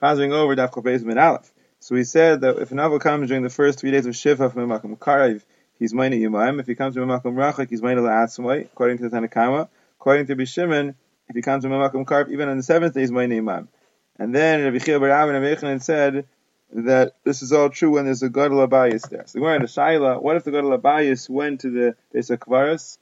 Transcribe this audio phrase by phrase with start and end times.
[0.00, 1.52] chazing over Daf Chofez Min Aleph.
[1.80, 4.50] So we said that if an Avo comes during the first three days of Shiva
[4.50, 5.42] from Makom Karev,
[5.78, 6.60] he's Maina Yumayim.
[6.60, 9.68] If he comes from Makom Rachak, he's Maina La'atzmai, according to the Tanna Kamma.
[10.00, 10.94] According to Bishimon,
[11.28, 13.68] if he comes from Makom Karev, even on the seventh day, he's Maina Yumayim.
[14.18, 16.26] And then Rabbi Chia Bar and Rabbi said
[16.72, 19.24] that this is all true when there's a Gadol Abayis there.
[19.26, 22.98] So we're in a Shaila, what if the Gadol Abayis went to the Beis Kvaris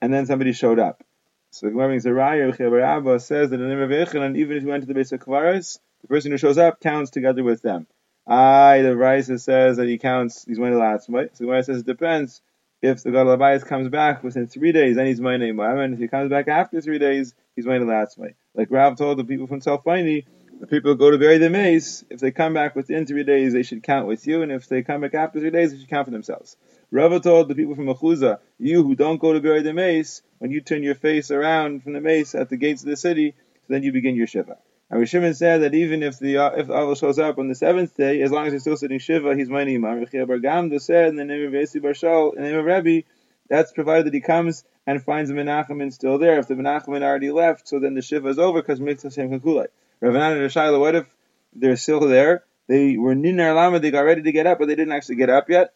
[0.00, 1.04] and then somebody showed up?
[1.52, 4.68] So the Gemara brings a Raya, says that in the Rabbi and even if he
[4.68, 7.86] went to the Beis Kvaris, the person who shows up counts together with them.
[8.26, 11.30] I, the Raisa says that he counts, he's going to last, right?
[11.36, 12.40] So the Gemara says it depends.
[12.82, 15.60] If the Gadol Abayis comes back within three days, then he's my name.
[15.60, 18.34] And if he comes back after three days, he's to last, right?
[18.54, 20.24] Like Rav told the people from Salfini,
[20.60, 23.52] the people who go to bury the mace, if they come back within three days,
[23.52, 25.88] they should count with you, and if they come back after three days, they should
[25.88, 26.56] count for themselves.
[26.90, 30.50] Rava told the people from Achuza, you who don't go to bury the mace, when
[30.50, 33.34] you turn your face around from the mace at the gates of the city,
[33.68, 34.58] then you begin your shiva.
[34.90, 38.22] And Shimon said that even if the if the shows up on the seventh day,
[38.22, 40.04] as long as he's still sitting Shiva, he's my Imam.
[40.04, 43.06] Rechia Bar Gamda said in the name of Yesi Barshal, in the name of Rebbe,
[43.48, 46.40] that's provided that he comes and finds the Menachemin still there.
[46.40, 49.66] If the Menachemin already left, so then the Shiva is over because Mitzvah Shem Kakulai.
[50.02, 51.06] Ravanan and Shaila, what if
[51.54, 52.42] they're still there?
[52.66, 55.30] They were Ninar Lama, they got ready to get up, but they didn't actually get
[55.30, 55.72] up yet.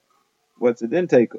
[0.58, 1.33] What's it then take?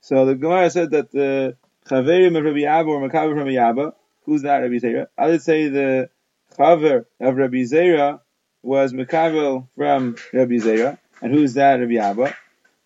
[0.00, 3.94] So the Gemara said that the Chaverim of Rabbi Abba or Makabah from Rabbi Abba,
[4.24, 5.06] who's that Rabbi Zera?
[5.16, 6.10] I would say the
[6.56, 8.20] Chaver of Rabbi Zera
[8.62, 10.98] was Makabel from Rabbi Zera.
[11.20, 12.34] And who's that Rabbi Abba?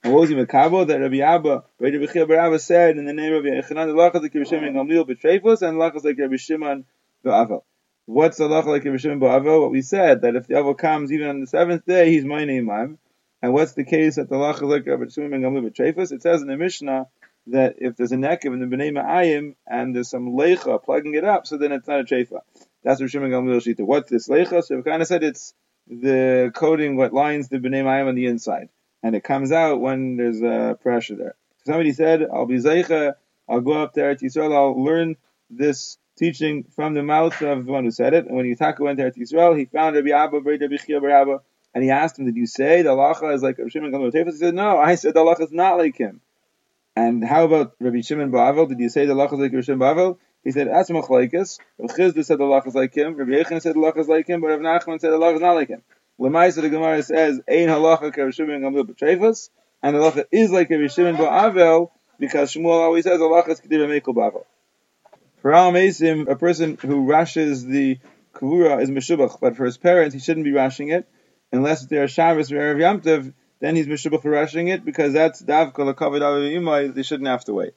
[0.03, 0.87] And what was he Makabel?
[0.87, 4.23] That Rabbi Abba, Rabbi Bechir Bar Abba said in the name of Yochanan, the Lachas
[4.23, 6.85] like Rabbi Shimon Gamliel Betrefus, and Lachas like Rabbi Shimon
[7.23, 7.65] Be'avel.
[8.07, 9.61] What's the Lachas like Rabbi Shimon Be'avel?
[9.61, 12.45] What we said, that if the Avel comes even on the seventh day, he's my
[12.45, 12.69] name,
[13.43, 16.11] And what's the case that the Lachas like Rabbi Shimon Gamliel Betrefus?
[16.11, 17.07] It says in the Mishnah,
[17.49, 21.25] that if there's a nekev in the bnei ma'ayim and there's some lecha plugging it
[21.25, 22.41] up, so then it's not a trefa.
[22.85, 23.87] That's what Shimon Gamliel Shita.
[23.87, 24.63] What's this lecha?
[24.65, 25.55] So we kind of said it's
[25.87, 28.69] the coating what lines the b'nei ma'ayim on the inside,
[29.03, 31.35] and it comes out when there's a pressure there.
[31.59, 33.15] So somebody said, "I'll be zeicha.
[33.49, 34.55] I'll go up to Yisrael.
[34.55, 35.17] I'll learn
[35.51, 38.99] this teaching from the mouth of the one who said it." And when Yitaka went
[38.99, 41.41] to Yisrael, he found Rabbi Abba, Rabbi Chia Abba,
[41.75, 44.55] and he asked him, "Did you say the halacha is like Shimon Gamliel He said,
[44.55, 46.21] "No, I said the halacha is not like him."
[46.95, 48.69] And how about Rabbi Shimon Ba'avel?
[48.69, 50.19] Did you say the halacha is like Rabbi Shimon Ba'avel?
[50.45, 53.15] He said, "As machlekes." Rabbi Chisda said the halacha is like him.
[53.15, 55.41] Rabbi Yechon said the halacha is like him, but Rabbi Nachman said the halacha is
[55.41, 55.83] not like him.
[56.21, 59.51] Lemais the Gemara says, "Ein halacha Shimon Gamliel b'trefus,"
[59.83, 63.61] and the halacha is like Rabbi Shimon Ba'avel because Shmuel always says the halacha is
[63.61, 64.45] k'div meikol Ba'avel.
[65.43, 67.99] For Al a person who rashes the
[68.33, 71.09] kavura is meshubach, but for his parents he shouldn't be rashing it
[71.51, 75.13] unless they are Shabbos or Erev Yom Tov, then he's meshubach for rushing it because
[75.13, 76.95] that's davka lekavod imai.
[76.95, 77.75] They shouldn't have to wait.